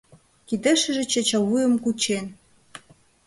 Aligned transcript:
Кидешыже 0.47 1.03
чачавуйым 1.11 1.73
кучен. 1.83 2.25